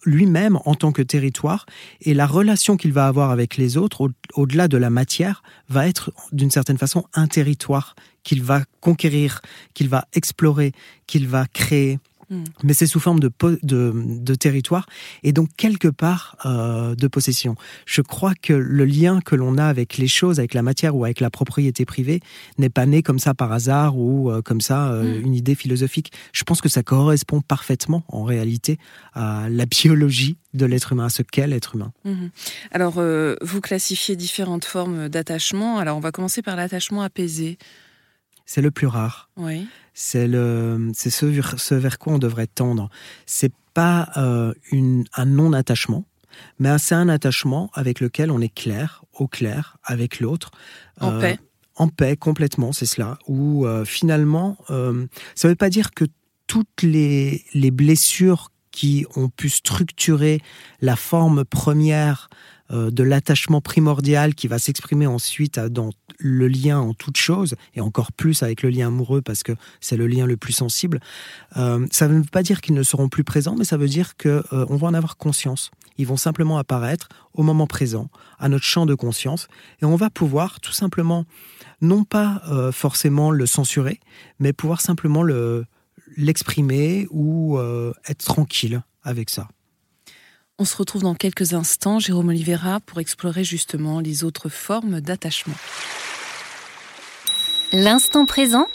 lui-même 0.05 0.59
en 0.65 0.75
tant 0.75 0.91
que 0.91 1.01
territoire 1.01 1.65
et 2.01 2.13
la 2.13 2.27
relation 2.27 2.77
qu'il 2.77 2.93
va 2.93 3.07
avoir 3.07 3.31
avec 3.31 3.57
les 3.57 3.77
autres, 3.77 4.11
au-delà 4.35 4.67
de 4.67 4.77
la 4.77 4.89
matière, 4.89 5.41
va 5.69 5.87
être 5.87 6.11
d'une 6.31 6.51
certaine 6.51 6.77
façon 6.77 7.05
un 7.13 7.27
territoire 7.27 7.95
qu'il 8.23 8.43
va 8.43 8.63
conquérir, 8.79 9.41
qu'il 9.73 9.89
va 9.89 10.07
explorer, 10.13 10.73
qu'il 11.07 11.27
va 11.27 11.47
créer. 11.47 11.99
Mm. 12.29 12.43
Mais 12.63 12.73
c'est 12.73 12.87
sous 12.87 12.99
forme 12.99 13.19
de, 13.19 13.31
de, 13.63 14.35
territoire 14.35 14.87
et 15.23 15.31
donc 15.31 15.49
quelque 15.57 15.87
part 15.87 16.37
euh, 16.45 16.95
de 16.95 17.07
possession. 17.07 17.55
Je 17.85 18.01
crois 18.01 18.33
que 18.35 18.53
le 18.53 18.85
lien 18.85 19.19
que 19.21 19.35
l'on 19.35 19.57
a 19.57 19.65
avec 19.65 19.97
les 19.97 20.07
choses, 20.07 20.39
avec 20.39 20.53
la 20.53 20.61
matière 20.61 20.95
ou 20.95 21.05
avec 21.05 21.19
la 21.19 21.29
propriété 21.29 21.85
privée 21.85 22.21
n'est 22.57 22.69
pas 22.69 22.85
né 22.85 23.03
comme 23.03 23.19
ça 23.19 23.33
par 23.33 23.51
hasard 23.51 23.97
ou 23.97 24.31
euh, 24.31 24.41
comme 24.41 24.61
ça 24.61 24.91
euh, 24.91 25.03
mm. 25.03 25.21
une 25.21 25.35
idée 25.35 25.55
philosophique. 25.55 26.11
Je 26.31 26.43
pense 26.43 26.61
que 26.61 26.69
ça 26.69 26.83
correspond 26.83 27.41
parfaitement 27.41 28.03
en 28.07 28.23
réalité 28.23 28.77
à 29.13 29.47
la 29.49 29.65
biologie 29.65 30.37
de 30.53 30.65
l'être 30.65 30.91
humain, 30.91 31.05
à 31.05 31.09
ce 31.09 31.23
qu'est 31.23 31.47
l'être 31.47 31.75
humain. 31.75 31.91
Mm-hmm. 32.05 32.29
Alors, 32.71 33.01
vous 33.41 33.61
classifiez 33.61 34.15
différentes 34.15 34.65
formes 34.65 35.09
d'attachement. 35.09 35.79
Alors, 35.79 35.97
on 35.97 35.99
va 35.99 36.11
commencer 36.11 36.43
par 36.43 36.55
l'attachement 36.55 37.01
apaisé 37.01 37.57
c'est 38.45 38.61
le 38.61 38.71
plus 38.71 38.87
rare. 38.87 39.29
Oui. 39.37 39.67
C'est 39.93 40.27
le, 40.27 40.91
c'est 40.93 41.09
ce, 41.09 41.41
ce, 41.57 41.75
vers 41.75 41.99
quoi 41.99 42.13
on 42.13 42.19
devrait 42.19 42.47
tendre. 42.47 42.89
C'est 43.25 43.53
pas 43.73 44.09
euh, 44.17 44.53
une, 44.71 45.05
un 45.15 45.25
non-attachement, 45.25 46.05
mais 46.59 46.77
c'est 46.77 46.95
un 46.95 47.09
attachement 47.09 47.69
avec 47.73 47.99
lequel 47.99 48.31
on 48.31 48.41
est 48.41 48.53
clair, 48.53 49.03
au 49.13 49.27
clair, 49.27 49.77
avec 49.83 50.19
l'autre. 50.19 50.51
En 50.99 51.13
euh, 51.13 51.19
paix. 51.19 51.39
En 51.75 51.87
paix, 51.87 52.15
complètement, 52.15 52.71
c'est 52.71 52.85
cela. 52.85 53.17
Où 53.27 53.65
euh, 53.65 53.83
finalement, 53.85 54.57
ça 54.67 54.73
ne 54.73 55.49
veut 55.49 55.55
pas 55.55 55.69
dire 55.69 55.91
que 55.91 56.05
toutes 56.47 56.83
les, 56.83 57.43
les 57.53 57.71
blessures 57.71 58.51
qui 58.71 59.05
ont 59.15 59.29
pu 59.29 59.49
structurer 59.49 60.41
la 60.81 60.95
forme 60.95 61.45
première 61.45 62.29
de 62.73 63.03
l'attachement 63.03 63.61
primordial 63.61 64.33
qui 64.35 64.47
va 64.47 64.57
s'exprimer 64.59 65.05
ensuite 65.07 65.59
dans 65.59 65.91
le 66.23 66.47
lien 66.47 66.79
en 66.79 66.93
toute 66.93 67.17
chose, 67.17 67.55
et 67.75 67.81
encore 67.81 68.11
plus 68.11 68.43
avec 68.43 68.63
le 68.63 68.69
lien 68.69 68.87
amoureux 68.87 69.21
parce 69.21 69.43
que 69.43 69.53
c'est 69.81 69.97
le 69.97 70.07
lien 70.07 70.25
le 70.25 70.37
plus 70.37 70.53
sensible, 70.53 70.99
euh, 71.57 71.85
ça 71.91 72.07
ne 72.07 72.19
veut 72.19 72.23
pas 72.23 72.43
dire 72.43 72.61
qu'ils 72.61 72.75
ne 72.75 72.83
seront 72.83 73.09
plus 73.09 73.23
présents, 73.23 73.55
mais 73.57 73.65
ça 73.65 73.77
veut 73.77 73.87
dire 73.87 74.15
qu'on 74.17 74.43
euh, 74.53 74.65
va 74.69 74.87
en 74.87 74.93
avoir 74.93 75.17
conscience. 75.17 75.71
Ils 75.97 76.07
vont 76.07 76.17
simplement 76.17 76.57
apparaître 76.57 77.09
au 77.33 77.43
moment 77.43 77.67
présent, 77.67 78.09
à 78.39 78.49
notre 78.49 78.65
champ 78.65 78.85
de 78.85 78.95
conscience, 78.95 79.47
et 79.81 79.85
on 79.85 79.95
va 79.95 80.09
pouvoir 80.09 80.59
tout 80.59 80.71
simplement, 80.71 81.25
non 81.81 82.03
pas 82.03 82.41
euh, 82.49 82.71
forcément 82.71 83.31
le 83.31 83.45
censurer, 83.45 83.99
mais 84.39 84.53
pouvoir 84.53 84.81
simplement 84.81 85.23
le 85.23 85.65
l'exprimer 86.15 87.07
ou 87.09 87.57
être 88.05 88.23
tranquille 88.23 88.83
avec 89.01 89.31
ça. 89.31 89.47
On 90.63 90.65
se 90.65 90.77
retrouve 90.77 91.01
dans 91.01 91.13
quelques 91.13 91.53
instants, 91.53 91.99
Jérôme 91.99 92.29
Oliveira, 92.29 92.79
pour 92.79 93.01
explorer 93.01 93.43
justement 93.43 93.99
les 93.99 94.23
autres 94.23 94.47
formes 94.47 95.01
d'attachement. 95.01 95.55
L'instant 97.73 98.25
présent 98.25 98.67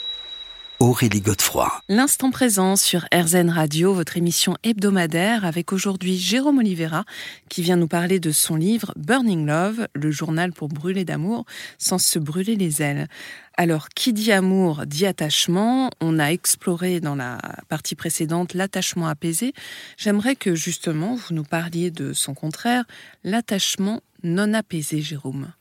Aurélie 0.81 1.19
Godefroy. 1.19 1.69
L'instant 1.89 2.31
présent 2.31 2.77
sur 2.77 3.05
RZN 3.13 3.49
Radio, 3.49 3.93
votre 3.93 4.15
émission 4.15 4.55
hebdomadaire, 4.63 5.43
avec 5.43 5.73
aujourd'hui 5.73 6.17
Jérôme 6.17 6.59
Oliveira, 6.59 7.03
qui 7.49 7.61
vient 7.61 7.75
nous 7.75 7.89
parler 7.89 8.21
de 8.21 8.31
son 8.31 8.55
livre 8.55 8.93
Burning 8.95 9.45
Love, 9.45 9.89
le 9.93 10.09
journal 10.09 10.53
pour 10.53 10.69
brûler 10.69 11.03
d'amour 11.03 11.45
sans 11.77 11.97
se 11.97 12.17
brûler 12.17 12.55
les 12.55 12.81
ailes. 12.81 13.09
Alors, 13.57 13.89
qui 13.89 14.13
dit 14.13 14.31
amour 14.31 14.85
dit 14.85 15.05
attachement. 15.05 15.89
On 15.99 16.17
a 16.17 16.27
exploré 16.27 17.01
dans 17.01 17.15
la 17.15 17.39
partie 17.67 17.95
précédente 17.95 18.53
l'attachement 18.53 19.09
apaisé. 19.09 19.51
J'aimerais 19.97 20.37
que 20.37 20.55
justement 20.55 21.13
vous 21.13 21.35
nous 21.35 21.43
parliez 21.43 21.91
de 21.91 22.13
son 22.13 22.33
contraire, 22.33 22.85
l'attachement 23.25 23.99
non 24.23 24.53
apaisé, 24.53 25.01
Jérôme. 25.01 25.51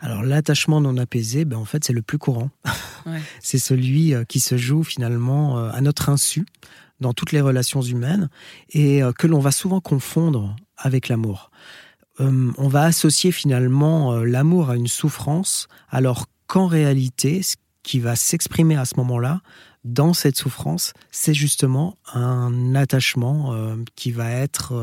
Alors 0.00 0.22
l'attachement 0.22 0.82
non 0.82 0.98
apaisé, 0.98 1.46
ben, 1.46 1.56
en 1.56 1.64
fait 1.64 1.84
c'est 1.84 1.94
le 1.94 2.02
plus 2.02 2.18
courant. 2.18 2.50
c'est 3.40 3.58
celui 3.58 4.14
euh, 4.14 4.24
qui 4.24 4.40
se 4.40 4.56
joue 4.56 4.82
finalement 4.82 5.58
euh, 5.58 5.70
à 5.72 5.80
notre 5.80 6.08
insu 6.08 6.46
dans 7.00 7.12
toutes 7.12 7.32
les 7.32 7.40
relations 7.40 7.82
humaines 7.82 8.28
et 8.70 9.02
euh, 9.02 9.12
que 9.12 9.26
l'on 9.26 9.38
va 9.38 9.52
souvent 9.52 9.80
confondre 9.80 10.56
avec 10.76 11.08
l'amour. 11.08 11.50
on 12.20 12.68
va 12.68 12.84
associer 12.84 13.32
finalement 13.32 14.14
l'amour 14.16 14.70
à 14.70 14.76
une 14.76 14.86
souffrance 14.86 15.66
alors 15.88 16.26
qu'en 16.46 16.66
réalité 16.66 17.42
ce 17.42 17.56
qui 17.82 18.00
va 18.00 18.14
s'exprimer 18.16 18.76
à 18.76 18.84
ce 18.84 18.94
moment-là 18.98 19.40
dans 19.84 20.12
cette 20.12 20.36
souffrance, 20.36 20.92
c'est 21.10 21.34
justement 21.34 21.96
un 22.12 22.74
attachement 22.74 23.54
qui 23.96 24.12
va 24.12 24.30
être 24.30 24.74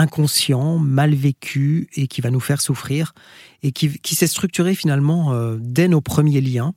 inconscient, 0.00 0.78
mal 0.78 1.14
vécu 1.14 1.88
et 1.94 2.08
qui 2.08 2.20
va 2.20 2.30
nous 2.30 2.40
faire 2.40 2.60
souffrir 2.60 3.12
et 3.62 3.70
qui, 3.72 4.14
s'est 4.14 4.26
structuré 4.26 4.74
finalement 4.74 5.32
euh, 5.32 5.58
dès 5.60 5.88
nos 5.88 6.00
premiers 6.00 6.40
liens, 6.40 6.72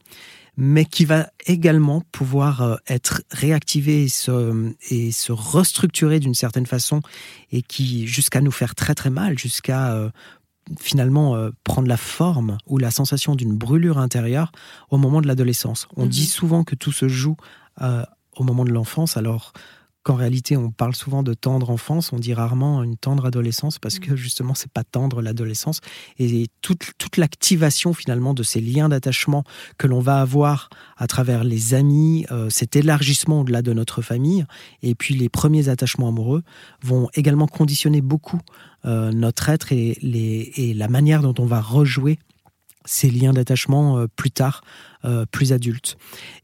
mais 0.57 0.83
qui 0.83 1.05
va 1.05 1.29
également 1.45 2.01
pouvoir 2.11 2.61
euh, 2.61 2.75
être 2.87 3.23
réactivé 3.31 4.03
et 4.03 4.07
se, 4.09 4.73
et 4.89 5.13
se 5.13 5.31
restructurer 5.31 6.19
d'une 6.19 6.35
certaine 6.35 6.65
façon 6.65 7.01
et 7.51 7.61
qui 7.61 8.05
jusqu'à 8.07 8.41
nous 8.41 8.51
faire 8.51 8.75
très 8.75 8.93
très 8.93 9.09
mal, 9.09 9.39
jusqu'à 9.39 9.93
euh, 9.93 10.09
finalement 10.79 11.49
prendre 11.65 11.89
la 11.89 11.97
forme 11.97 12.57
ou 12.67 12.77
la 12.77 12.89
sensation 12.89 13.35
d'une 13.35 13.53
brûlure 13.53 13.97
intérieure 13.97 14.51
au 14.91 14.97
moment 14.97 15.21
de 15.21 15.27
l'adolescence. 15.27 15.87
On 15.97 16.05
dit 16.05 16.21
mhm. 16.21 16.27
souvent 16.27 16.63
que 16.63 16.75
tout 16.75 16.93
se 16.93 17.09
joue 17.09 17.35
au 17.81 18.43
moment 18.43 18.63
de 18.63 18.71
l'enfance, 18.71 19.17
alors 19.17 19.51
qu'en 20.03 20.15
réalité 20.15 20.57
on 20.57 20.71
parle 20.71 20.95
souvent 20.95 21.23
de 21.23 21.33
tendre 21.33 21.69
enfance, 21.69 22.13
on 22.13 22.19
dit 22.19 22.33
rarement 22.33 22.83
une 22.83 22.97
tendre 22.97 23.25
adolescence 23.25 23.79
parce 23.79 23.99
que 23.99 24.11
mm. 24.11 24.15
justement 24.15 24.53
c'est 24.53 24.71
pas 24.71 24.83
tendre 24.83 25.21
l'adolescence 25.21 25.79
et 26.19 26.47
toute, 26.61 26.91
toute 26.97 27.17
l'activation 27.17 27.93
finalement 27.93 28.33
de 28.33 28.43
ces 28.43 28.61
liens 28.61 28.89
d'attachement 28.89 29.43
que 29.77 29.87
l'on 29.87 29.99
va 29.99 30.21
avoir 30.21 30.69
à 30.97 31.07
travers 31.07 31.43
les 31.43 31.73
amis, 31.73 32.25
euh, 32.31 32.49
cet 32.49 32.75
élargissement 32.75 33.41
au-delà 33.41 33.61
de 33.61 33.73
notre 33.73 34.01
famille 34.01 34.45
et 34.81 34.95
puis 34.95 35.15
les 35.15 35.29
premiers 35.29 35.69
attachements 35.69 36.09
amoureux 36.09 36.43
vont 36.81 37.09
également 37.15 37.47
conditionner 37.47 38.01
beaucoup 38.01 38.39
euh, 38.85 39.11
notre 39.11 39.49
être 39.49 39.71
et, 39.71 39.97
les, 40.01 40.51
et 40.57 40.73
la 40.73 40.89
manière 40.89 41.21
dont 41.21 41.35
on 41.39 41.45
va 41.45 41.61
rejouer 41.61 42.19
ces 42.85 43.09
liens 43.09 43.33
d'attachement 43.33 43.97
euh, 43.97 44.07
plus 44.15 44.31
tard, 44.31 44.63
euh, 45.05 45.25
plus 45.29 45.53
adultes. 45.53 45.97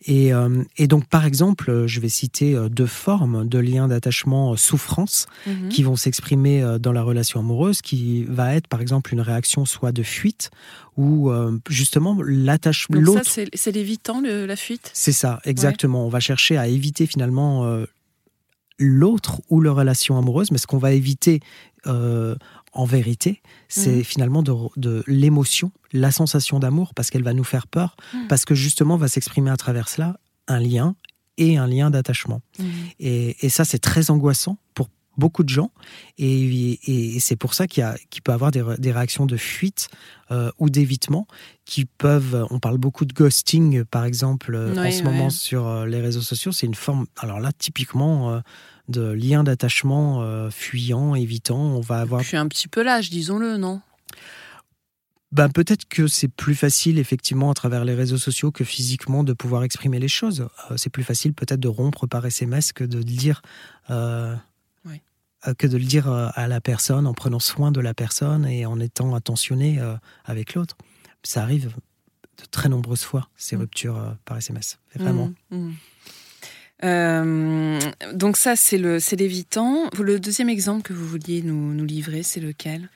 Et, 0.05 0.34
euh, 0.34 0.63
et, 0.77 0.88
donc, 0.88 1.08
par 1.08 1.25
exemple, 1.25 1.86
je 1.88 2.00
vais 2.00 2.10
citer 2.10 2.58
deux 2.69 2.86
formes 2.86 3.48
de 3.48 3.60
liens 3.60 3.88
d'attachement 3.88 4.55
souffrance 4.55 5.27
mhm. 5.46 5.69
qui 5.69 5.84
vont 5.84 5.96
s'exprimer 5.96 6.77
dans 6.79 6.91
la 6.91 7.01
relation 7.01 7.39
amoureuse, 7.39 7.81
qui 7.81 8.24
va 8.25 8.55
être, 8.55 8.67
par 8.67 8.81
exemple, 8.81 9.13
une 9.13 9.22
réaction 9.22 9.65
soit 9.65 9.91
de 9.91 10.03
fuite 10.03 10.51
ou 10.98 11.31
justement 11.69 12.17
l'attachement. 12.22 13.01
Donc 13.01 13.24
ça, 13.24 13.41
c'est 13.53 13.72
l'évitant, 13.72 14.22
la 14.22 14.55
fuite? 14.55 14.91
C'est 14.93 15.13
ça, 15.13 15.39
exactement. 15.46 16.05
On 16.05 16.10
va 16.10 16.19
chercher 16.19 16.58
à 16.58 16.67
éviter 16.67 17.05
finalement 17.05 17.65
l'autre 18.77 19.41
ou 19.50 19.62
la 19.62 19.72
relation 19.72 20.17
amoureuse, 20.17 20.51
mais 20.51 20.58
ce 20.58 20.67
qu'on 20.67 20.77
va 20.77 20.91
éviter 20.91 21.39
en 22.79 22.86
vérité, 22.86 23.41
c'est 23.67 23.98
mhm. 23.98 24.03
finalement 24.05 24.41
de, 24.41 25.03
l'émotion, 25.05 25.74
la 25.91 26.12
sensation 26.12 26.59
d'amour, 26.59 26.93
parce 26.93 27.09
qu'elle 27.09 27.24
va 27.24 27.33
nous 27.33 27.43
faire 27.43 27.67
peur, 27.67 27.98
mhm. 28.13 28.27
parce 28.27 28.45
que 28.45 28.55
justement 28.55 28.95
va 28.95 29.09
s'exprimer 29.09 29.51
à 29.51 29.57
travers 29.57 29.89
cela 29.89 30.17
un 30.48 30.59
lien 30.59 30.95
et 31.38 31.57
un 31.57 31.67
lien 31.67 31.89
d'attachement. 31.89 32.41
Mhm. 32.57 32.65
Et, 33.01 33.50
ça, 33.50 33.65
c'est 33.65 33.79
très 33.79 34.12
angoissant 34.12 34.57
pour 34.75 34.88
beaucoup 35.17 35.43
de 35.43 35.50
gens, 35.50 35.71
et, 36.17 37.17
c'est 37.19 37.36
pour 37.36 37.53
ça 37.53 37.67
qu'il 37.67 37.83
peut 38.24 38.31
y 38.31 38.33
avoir 38.33 38.51
des, 38.51 38.91
réactions 38.93 39.25
de 39.25 39.36
fuite 39.36 39.89
euh, 40.31 40.50
ou 40.57 40.69
d'évitement 40.69 41.27
qui 41.65 41.83
peuvent. 41.83 42.48
On 42.50 42.59
parle 42.59 42.77
beaucoup 42.77 43.03
de 43.03 43.12
ghosting, 43.12 43.83
par 43.83 44.05
exemple, 44.05 44.55
euh, 44.55 44.74
en 44.74 44.89
ce 44.89 45.03
moment 45.03 45.29
sur 45.29 45.67
euh, 45.67 45.86
les 45.86 46.00
réseaux 46.00 46.21
sociaux. 46.21 46.53
C'est 46.53 46.65
une 46.65 46.75
forme. 46.75 47.07
Alors 47.17 47.41
là, 47.41 47.51
typiquement 47.51 48.41
de 48.89 49.12
liens 49.12 49.43
d'attachement 49.43 50.22
euh, 50.22 50.50
fuyants, 50.50 51.15
évitants. 51.15 51.62
On 51.62 51.79
va 51.79 52.00
avoir. 52.00 52.22
Puis 52.22 52.36
un 52.36 52.48
petit 52.48 52.67
peu 52.67 52.84
l'âge, 52.84 53.10
disons-le, 53.10 53.58
non? 53.58 53.81
Ben, 55.31 55.48
peut-être 55.50 55.88
que 55.88 56.08
c'est 56.08 56.27
plus 56.27 56.55
facile 56.55 56.98
effectivement 56.98 57.51
à 57.51 57.53
travers 57.53 57.86
les 57.86 57.93
réseaux 57.93 58.17
sociaux 58.17 58.51
que 58.51 58.63
physiquement 58.63 59.24
de 59.24 59.34
pouvoir 59.34 59.63
exprimer 59.63 60.00
les 60.00 60.08
choses. 60.08 60.48
Euh, 60.72 60.77
c'est 60.77 60.89
plus 60.89 61.03
facile 61.03 61.34
peut-être 61.34 61.60
de 61.60 61.67
rompre 61.67 62.08
par 62.08 62.25
SMS 62.25 62.74
que 62.74 62.84
de 62.84 62.98
le 62.98 63.03
dire, 63.03 63.43
euh, 63.91 64.36
que 65.58 65.67
de 65.67 65.77
le 65.77 65.86
dire 65.86 66.10
à 66.10 66.48
la 66.48 66.60
personne 66.60 67.08
en 67.08 67.13
prenant 67.13 67.39
soin 67.39 67.72
de 67.72 67.79
la 67.79 67.93
personne 67.93 68.46
et 68.46 68.65
en 68.65 68.79
étant 68.79 69.15
attentionné 69.15 69.79
avec 70.25 70.53
l'autre. 70.53 70.75
Ça 71.24 71.43
arrive 71.43 71.75
de 72.38 72.46
très 72.51 72.67
nombreuses 72.67 73.03
fois 73.03 73.29
ces 73.38 73.55
mm. 73.55 73.60
ruptures 73.60 74.17
par 74.25 74.38
SMS, 74.38 74.79
vraiment. 74.96 75.31
Mm, 75.50 75.58
mm. 75.58 75.74
Euh, 76.83 77.79
donc 78.13 78.38
ça, 78.38 78.55
c'est 78.55 78.77
le, 78.77 79.00
c'est 79.00 79.15
l'évitant. 79.15 79.89
Le 80.00 80.19
deuxième 80.19 80.50
exemple 80.50 80.81
que 80.83 80.93
vous 80.93 81.05
vouliez 81.05 81.41
nous, 81.41 81.74
nous 81.74 81.86
livrer, 81.86 82.24
c'est 82.24 82.39
lequel? 82.39 82.89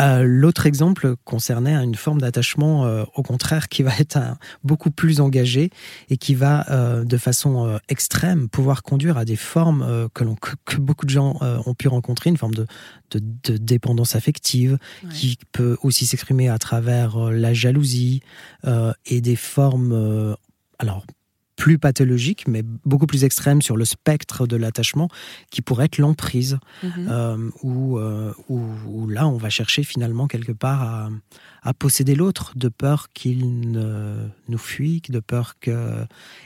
Euh, 0.00 0.22
L'autre 0.24 0.64
exemple 0.64 1.14
concernait 1.24 1.74
une 1.74 1.94
forme 1.94 2.22
d'attachement, 2.22 2.86
euh, 2.86 3.04
au 3.14 3.22
contraire, 3.22 3.68
qui 3.68 3.82
va 3.82 3.92
être 3.98 4.18
beaucoup 4.64 4.90
plus 4.90 5.20
engagé 5.20 5.70
et 6.08 6.16
qui 6.16 6.34
va, 6.34 6.64
de 7.04 7.16
façon 7.18 7.78
extrême, 7.88 8.48
pouvoir 8.48 8.82
conduire 8.82 9.18
à 9.18 9.26
des 9.26 9.36
formes 9.36 10.08
que, 10.14 10.24
l'on, 10.24 10.36
que, 10.36 10.76
beaucoup 10.78 11.04
de 11.04 11.10
gens 11.10 11.38
ont 11.66 11.74
pu 11.74 11.88
rencontrer, 11.88 12.30
une 12.30 12.38
forme 12.38 12.54
de, 12.54 12.66
de, 13.10 13.20
de 13.44 13.56
dépendance 13.58 14.16
affective, 14.16 14.78
qui 15.12 15.36
peut 15.52 15.76
aussi 15.82 16.06
s'exprimer 16.06 16.48
à 16.48 16.58
travers 16.58 17.30
la 17.30 17.52
jalousie 17.52 18.22
et 19.04 19.20
des 19.20 19.36
formes, 19.36 20.34
alors 20.78 21.04
plus 21.60 21.78
pathologique, 21.78 22.48
mais 22.48 22.62
beaucoup 22.86 23.06
plus 23.06 23.22
extrême 23.24 23.60
sur 23.60 23.76
le 23.76 23.84
spectre 23.84 24.46
de 24.46 24.56
l'attachement, 24.56 25.08
qui 25.50 25.60
pourrait 25.60 25.84
être 25.84 25.98
l'emprise, 25.98 26.58
mhm. 26.82 26.90
euh, 27.10 27.50
euh, 27.64 28.32
où, 28.48 29.06
là, 29.08 29.28
on 29.28 29.36
va 29.36 29.50
chercher 29.50 29.82
finalement 29.82 30.26
quelque 30.26 30.52
part 30.52 30.82
à, 30.82 31.10
à 31.62 31.74
posséder 31.74 32.14
l'autre, 32.14 32.52
de 32.56 32.68
peur 32.68 33.08
qu'il 33.12 33.70
ne 33.70 34.28
nous 34.48 34.58
fuit, 34.58 35.02
de 35.08 35.20
peur 35.20 35.54
que... 35.60 36.04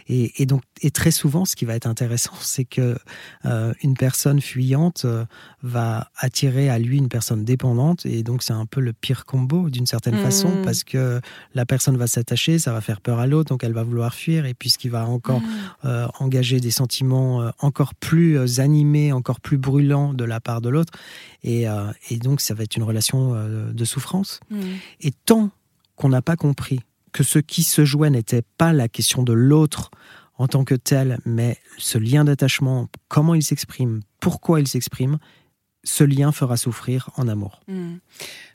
Et, 0.09 0.47
donc, 0.47 0.63
et 0.83 0.91
très 0.91 1.11
souvent, 1.11 1.45
ce 1.45 1.57
qui 1.57 1.65
va 1.65 1.75
être 1.75 1.87
intéressant, 1.87 2.33
c'est 2.41 2.65
que 2.65 2.97
euh, 3.45 3.73
une 3.83 3.95
personne 3.95 4.41
fuyante 4.41 5.05
euh, 5.05 5.25
va 5.63 6.11
attirer 6.17 6.69
à 6.69 6.79
lui 6.79 6.99
une 6.99 7.09
personne 7.09 7.45
dépendante, 7.45 8.07
et 8.07 8.23
donc 8.23 8.43
c'est 8.43 8.53
un 8.53 8.67
peu 8.67 8.81
le 8.81 8.93
pire 8.93 9.25
combo 9.25 9.71
d'une 9.71 9.87
certaine 9.87 10.17
façon, 10.17 10.49
mmh. 10.49 10.63
parce 10.63 10.85
que 10.85 11.21
la 11.55 11.65
personne 11.65 11.97
va 11.97 12.07
s'attacher, 12.07 12.59
ça 12.59 12.73
va 12.73 12.81
faire 12.81 13.01
peur 13.01 13.21
à 13.21 13.27
l'autre, 13.27 13.51
donc 13.51 13.65
elle 13.65 13.73
va 13.73 13.83
vouloir 13.83 14.15
fuir, 14.15 14.47
et 14.47 14.55
puis 14.55 14.71
ce 14.71 14.79
qui 14.79 14.89
va 14.89 15.07
encore 15.07 15.41
mmh. 15.41 15.47
euh, 15.85 16.07
engager 16.19 16.61
des 16.61 16.71
sentiments 16.71 17.51
encore 17.61 17.95
plus 17.95 18.61
animés, 18.61 19.13
encore 19.13 19.41
plus 19.41 19.59
brûlants 19.59 20.13
de 20.13 20.25
la 20.25 20.41
part 20.41 20.61
de 20.61 20.69
l'autre, 20.69 20.93
et, 21.43 21.67
et, 22.11 22.17
donc 22.19 22.41
ça 22.41 22.55
va 22.55 22.65
être 22.65 22.77
une 22.77 22.83
relation 22.83 23.35
de 23.73 23.85
souffrance. 23.85 24.41
Mmh. 24.51 24.57
Et 25.05 25.13
tant 25.13 25.51
qu'on 25.95 26.09
n'a 26.09 26.23
pas 26.23 26.35
compris 26.35 26.81
que 27.13 27.23
ce 27.23 27.39
qui 27.39 27.63
se 27.63 27.85
jouait 27.85 28.11
n'était 28.11 28.43
pas 28.59 28.73
la 28.73 28.89
question 28.89 29.23
de 29.23 29.33
l'autre 29.33 29.91
en 30.37 30.49
tant 30.49 30.65
que 30.65 30.75
tel, 30.75 31.21
mais 31.25 31.59
ce 31.79 31.99
lien 31.99 32.25
d'attachement, 32.25 32.89
comment 33.07 33.35
il 33.35 33.45
s'exprime, 33.45 34.01
pourquoi 34.19 34.59
il 34.59 34.67
s'exprime, 34.67 35.19
ce 35.85 36.03
lien 36.03 36.33
fera 36.33 36.57
souffrir 36.57 37.11
en 37.17 37.29
amour. 37.29 37.61
Hmm. 37.69 37.99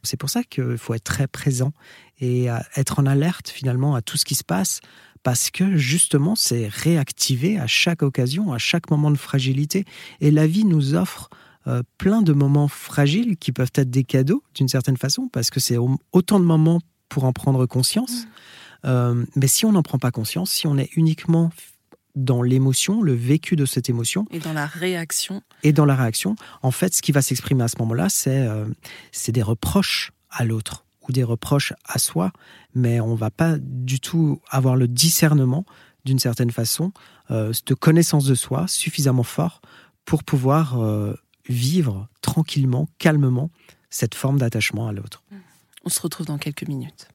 C'est 0.04 0.18
pour 0.18 0.30
ça 0.30 0.44
qu'il 0.44 0.78
faut 0.78 0.96
être 0.96 1.04
très 1.04 1.28
présent 1.28 1.72
et 2.20 2.48
être 2.76 3.00
en 3.00 3.06
alerte 3.06 3.48
finalement 3.48 3.96
à 3.96 4.02
tout 4.02 4.18
ce 4.18 4.26
qui 4.26 4.36
se 4.36 4.44
passe, 4.44 4.82
parce 5.24 5.52
que 5.52 5.78
justement 5.78 6.36
c'est 6.36 6.68
réactivé 6.68 7.60
à 7.60 7.68
chaque 7.68 8.02
occasion, 8.02 8.52
à 8.52 8.58
chaque 8.58 8.90
moment 8.90 9.12
de 9.12 9.18
fragilité. 9.18 9.86
Et 10.20 10.32
la 10.32 10.48
vie 10.48 10.66
nous 10.66 10.96
offre 10.96 11.30
euh, 11.68 11.84
plein 11.98 12.22
de 12.22 12.32
moments 12.32 12.70
fragiles 12.70 13.36
qui 13.36 13.52
peuvent 13.52 13.72
être 13.76 13.90
des 13.90 14.06
cadeaux 14.06 14.44
d'une 14.56 14.70
certaine 14.70 14.96
façon, 14.96 15.28
parce 15.28 15.50
que 15.50 15.60
c'est 15.60 15.78
autant 16.14 16.40
de 16.40 16.46
moments 16.46 16.80
pour 17.10 17.26
en 17.26 17.34
prendre 17.34 17.66
conscience. 17.66 18.24
Mm. 18.24 18.28
Euh, 18.86 19.26
mais 19.36 19.48
si 19.48 19.66
on 19.66 19.74
n'en 19.74 19.84
prend 19.84 20.00
pas 20.00 20.12
conscience, 20.12 20.52
si 20.52 20.68
on 20.68 20.78
est 20.78 20.90
uniquement 20.96 21.52
dans 22.16 22.42
l'émotion, 22.42 23.02
le 23.02 23.14
vécu 23.14 23.58
de 23.58 23.66
cette 23.66 23.90
émotion. 23.90 24.26
Et 24.32 24.40
dans 24.40 24.54
la 24.54 24.66
réaction. 24.66 25.42
Et 25.64 25.74
dans 25.74 25.86
la 25.86 25.96
réaction, 25.96 26.36
en 26.62 26.72
fait, 26.72 26.94
ce 26.94 27.02
qui 27.02 27.12
va 27.12 27.22
s'exprimer 27.22 27.64
à 27.64 27.68
ce 27.68 27.78
moment-là, 27.80 28.08
c'est 28.10 28.48
euh, 28.48 28.66
des 29.28 29.44
reproches 29.44 30.12
à 30.30 30.46
l'autre 30.46 30.86
ou 31.08 31.12
des 31.12 31.24
reproches 31.24 31.74
à 31.86 32.00
soi, 32.00 32.32
mais 32.74 33.02
on 33.02 33.16
va 33.16 33.32
pas 33.32 33.58
du 33.60 34.00
tout 34.00 34.42
avoir 34.50 34.76
le 34.76 34.88
discernement 34.88 35.66
d'une 36.06 36.20
certaine 36.20 36.52
façon, 36.52 36.94
cette 37.30 37.76
connaissance 37.76 38.26
de 38.26 38.36
soi 38.36 38.68
suffisamment 38.68 39.24
fort 39.24 39.62
pour 40.06 40.24
pouvoir 40.24 40.80
vivre 41.50 42.08
tranquillement, 42.22 42.88
calmement 42.98 43.50
cette 43.90 44.16
forme 44.16 44.40
d'attachement 44.40 44.88
à 44.88 44.94
l'autre. 44.94 45.24
On 45.84 45.90
se 45.90 46.00
retrouve 46.02 46.28
dans 46.28 46.38
quelques 46.38 46.68
minutes. 46.68 47.10